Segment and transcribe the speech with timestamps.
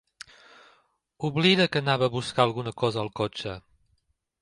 [1.29, 3.59] Oblida que anava a buscar alguna cosa al cotxe.